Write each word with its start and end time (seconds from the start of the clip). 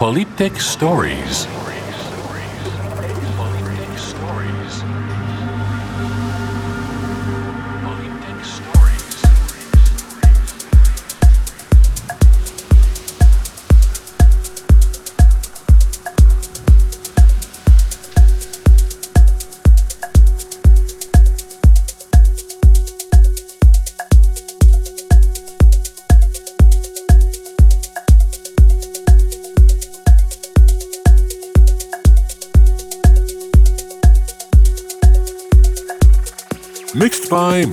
Polyptych 0.00 0.62
Stories. 0.62 1.46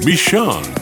Michonne. 0.07 0.76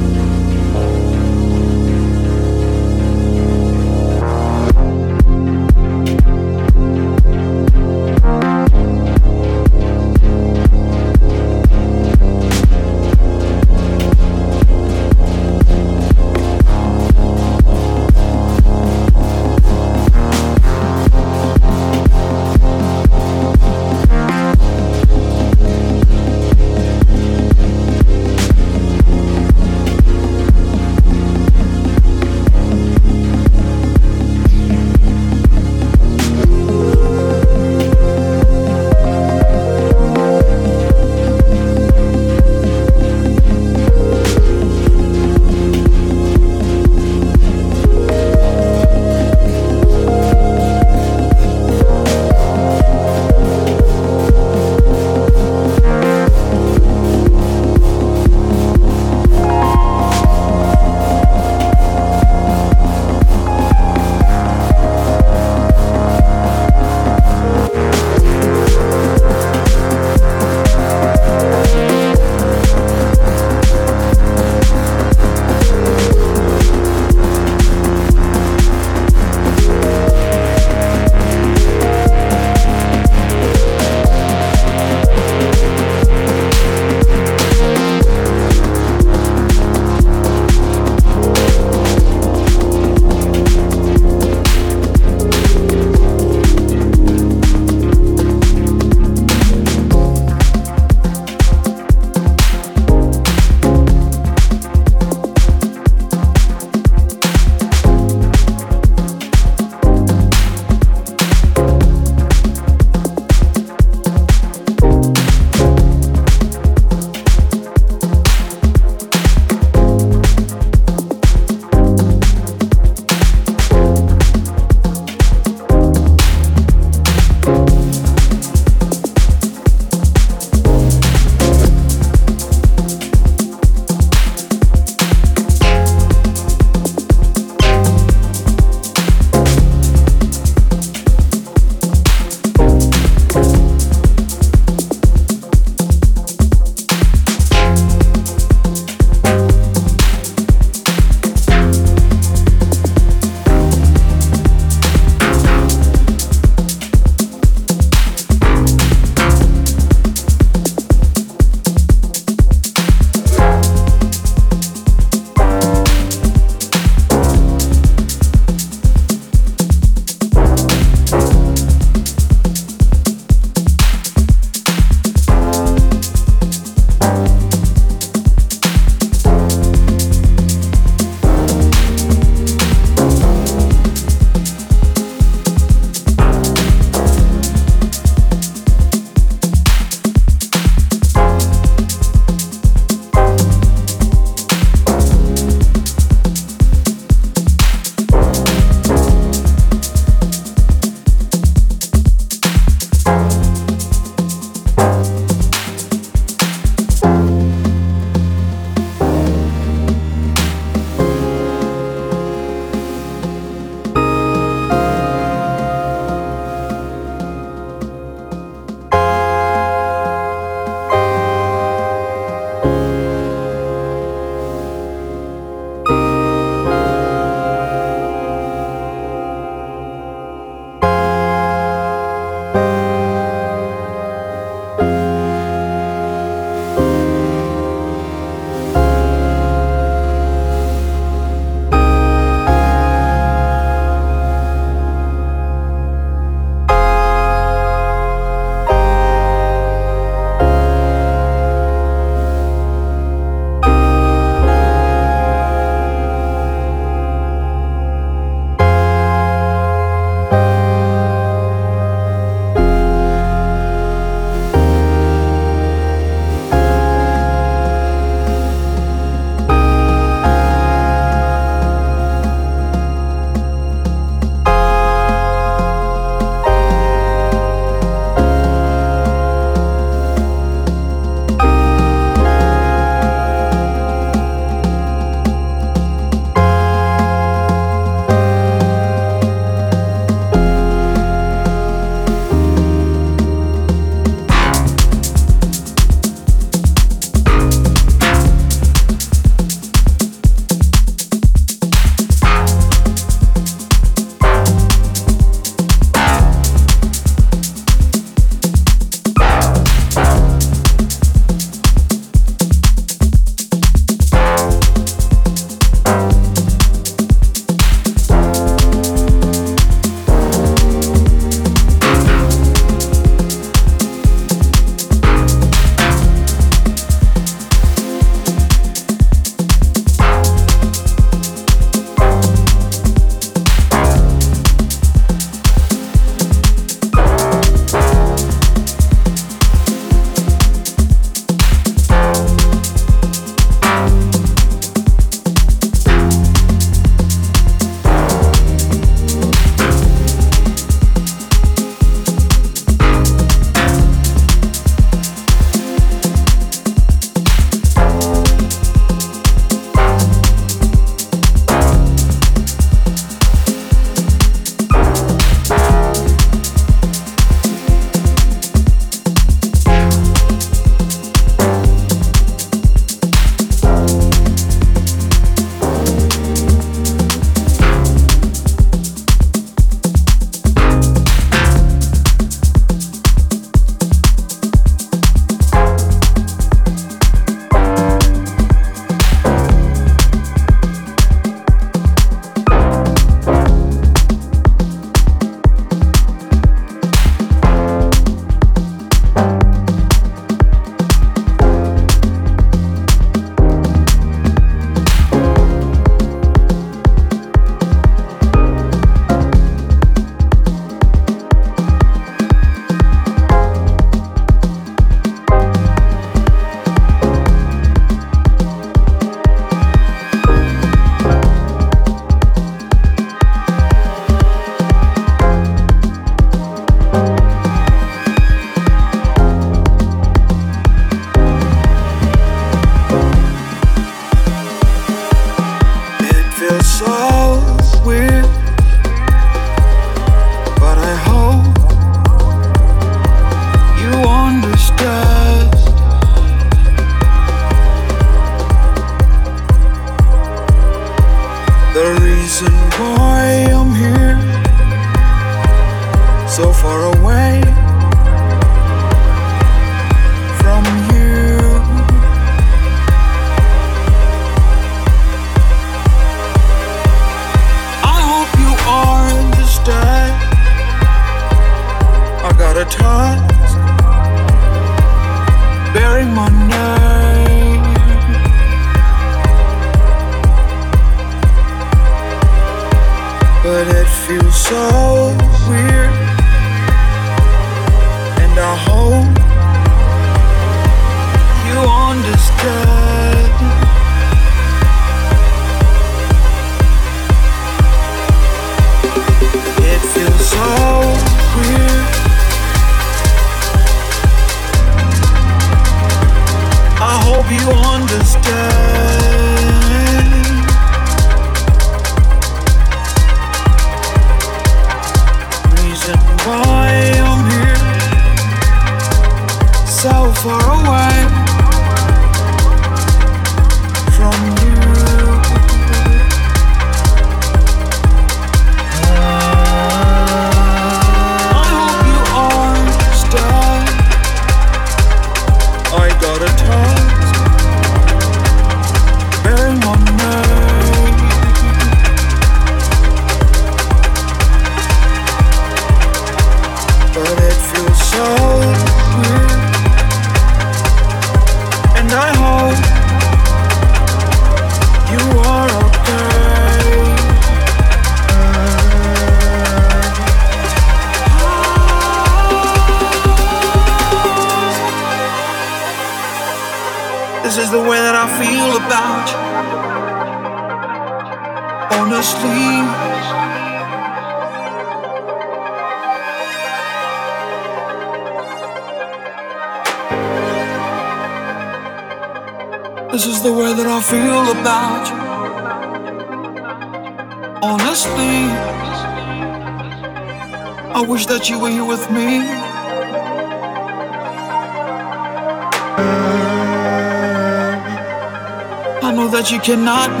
Cannot 599.43 600.00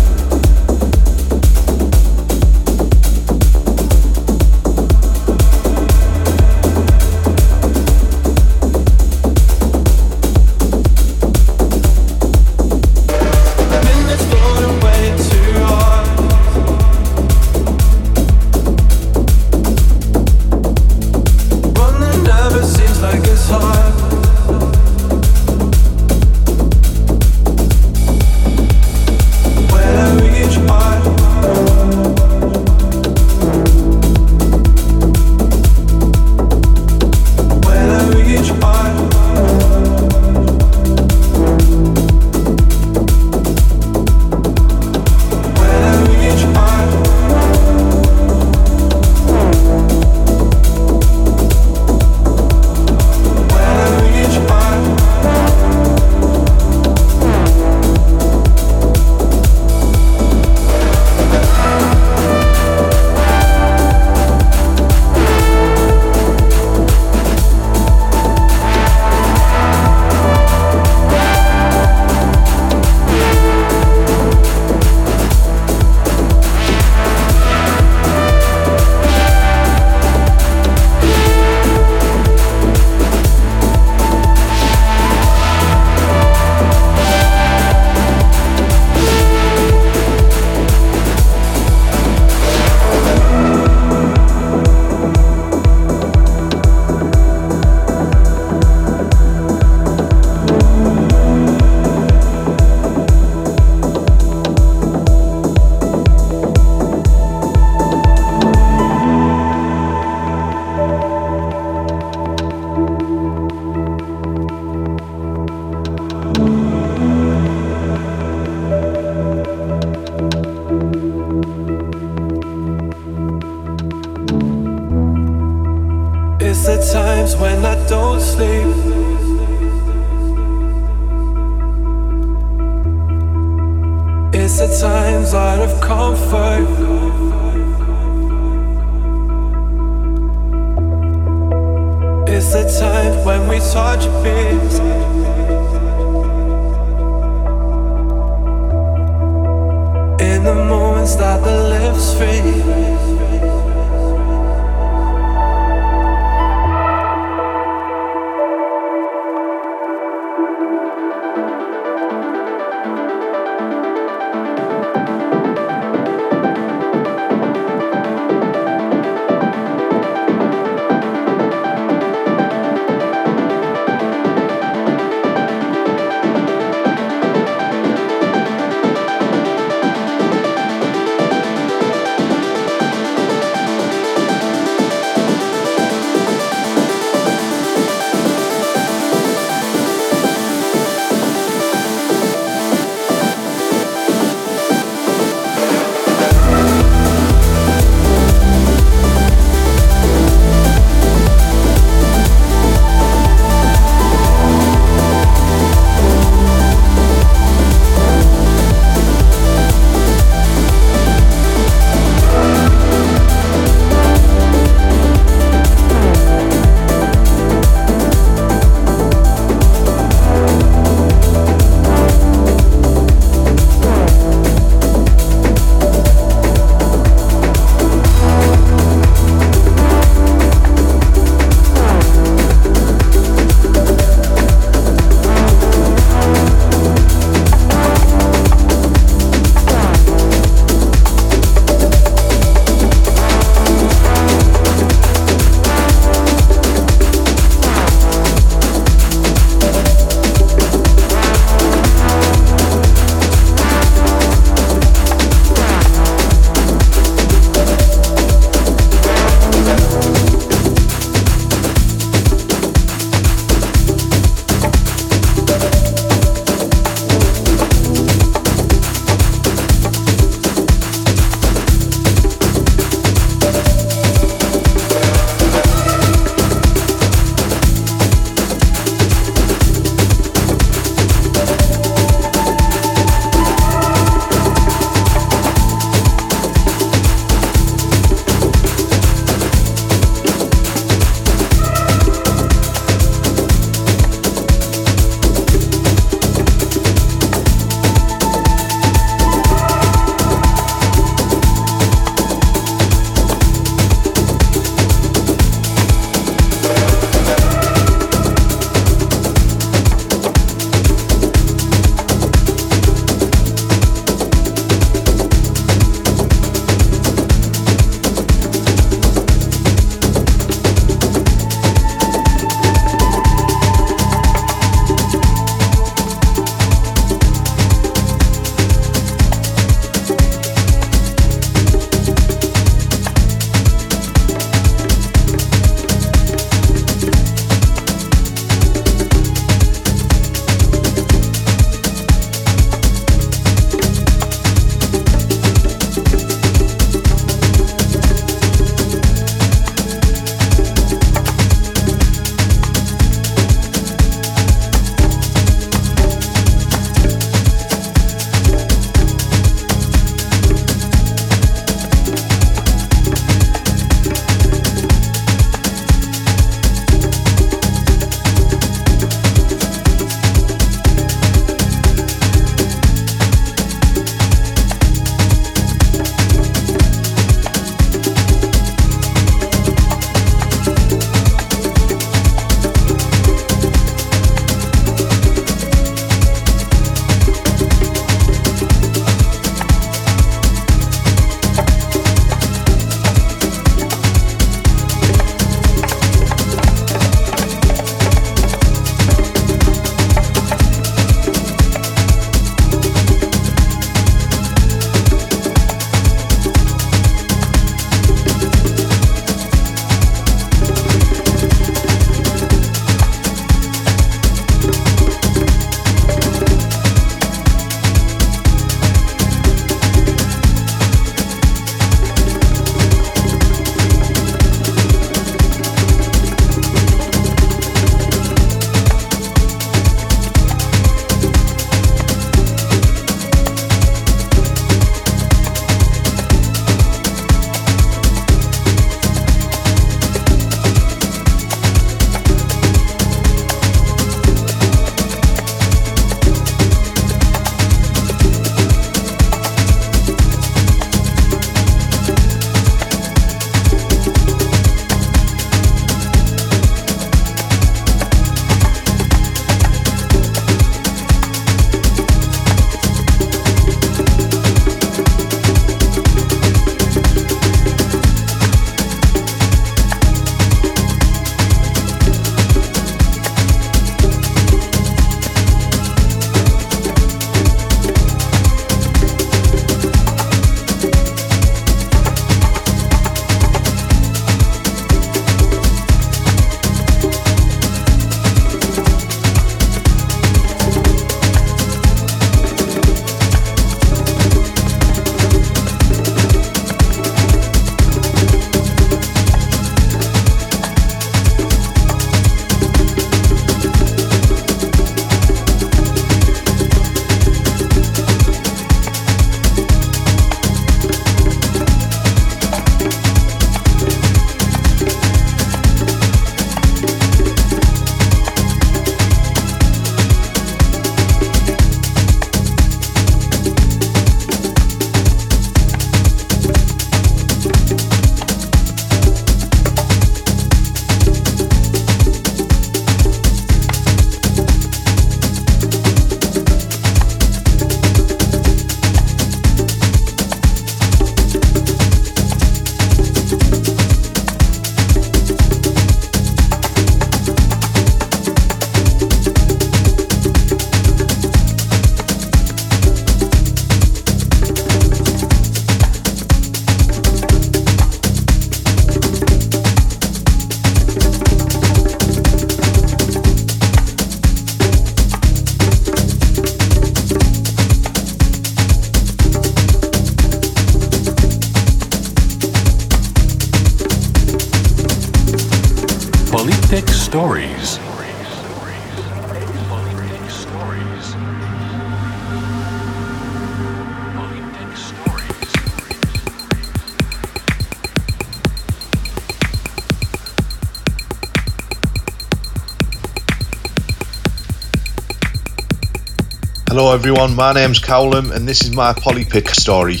everyone, 597.00 597.34
my 597.34 597.50
name's 597.54 597.80
Cowlam 597.80 598.30
and 598.30 598.46
this 598.46 598.60
is 598.60 598.72
my 598.72 598.92
Polypic 598.92 599.48
story. 599.48 600.00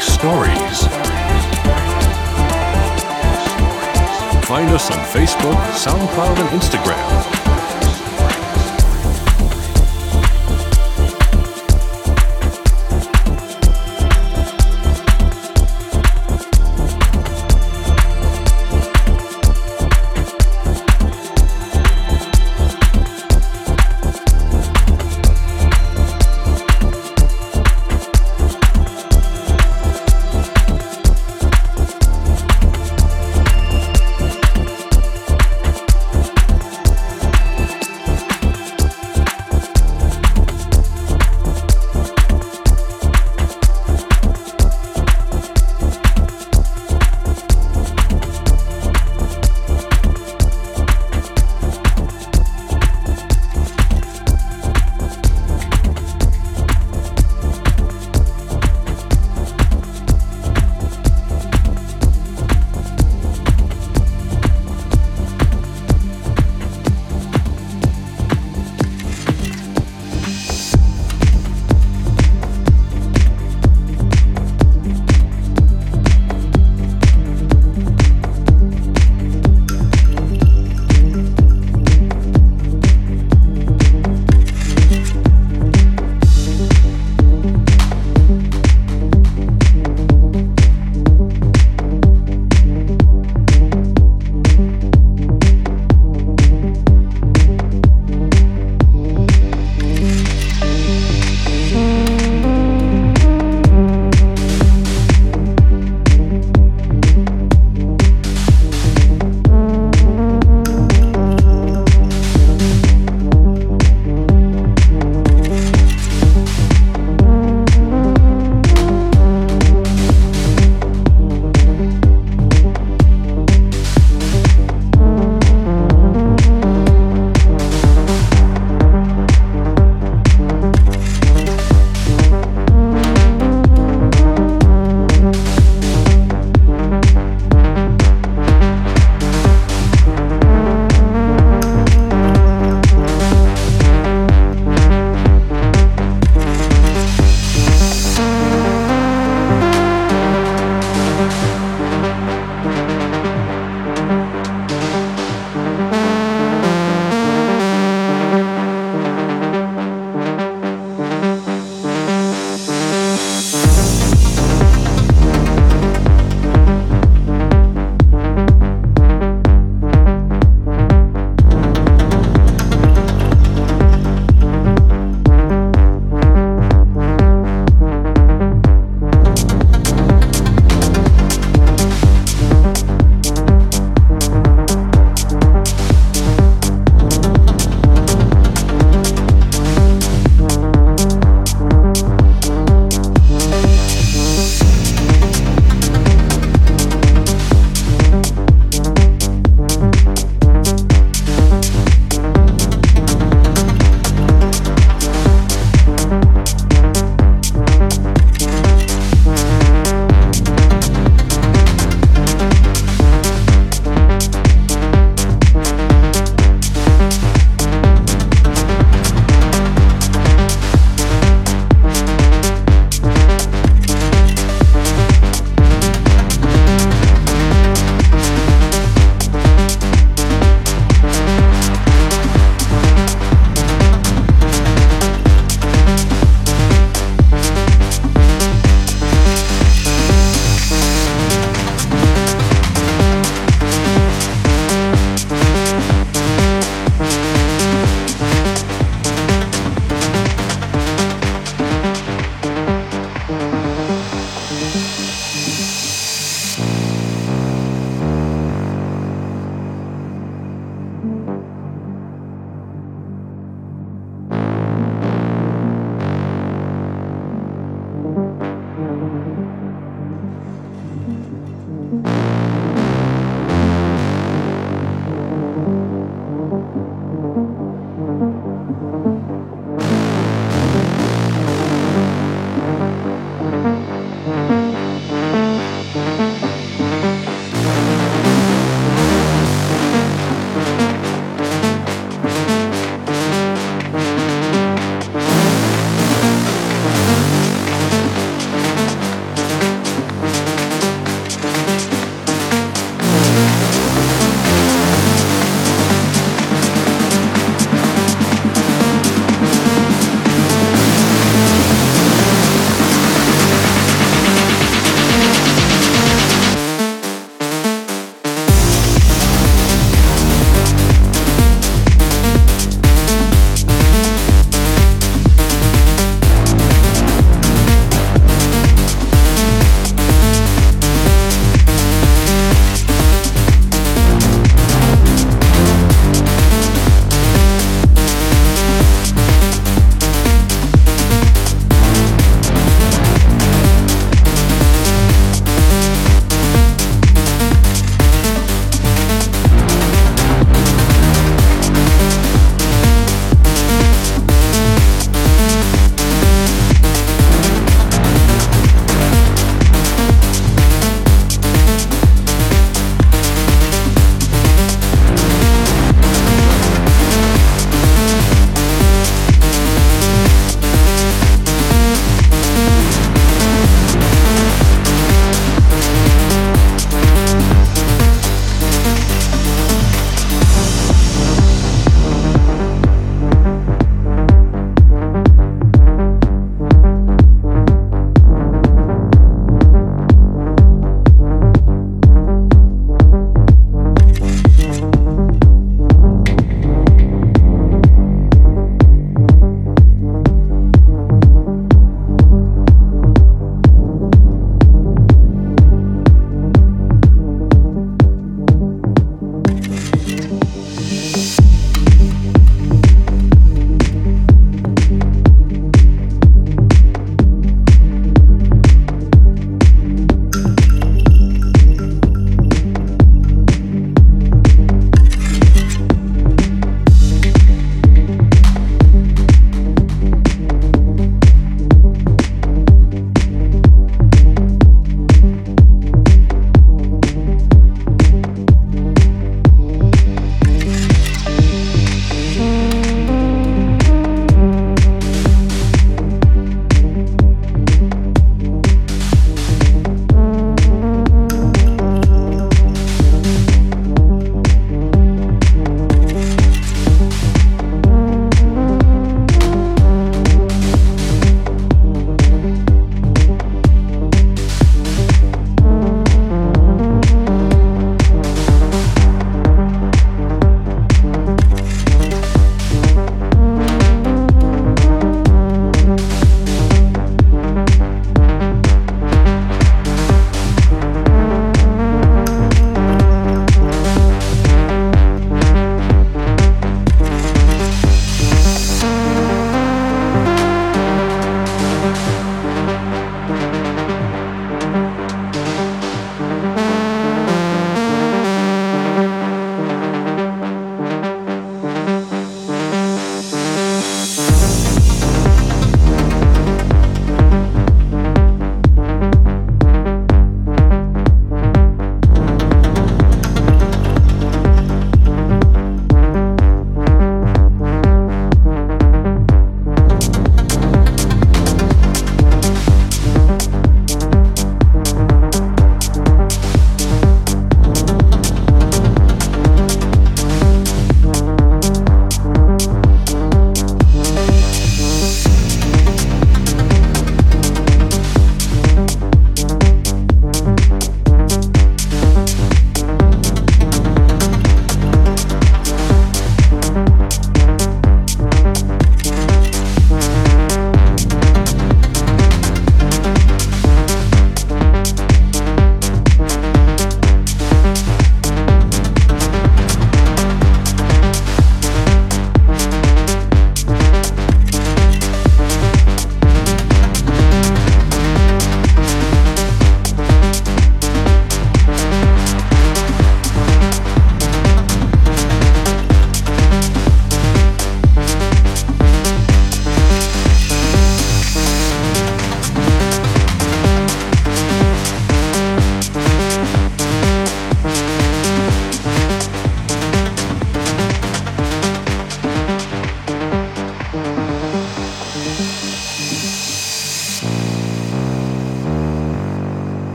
Stories. 0.00 0.86
Find 4.46 4.70
us 4.70 4.90
on 4.90 4.98
Facebook, 5.06 5.58
SoundCloud, 5.72 6.38
and 6.38 6.60
Instagram. 6.60 7.43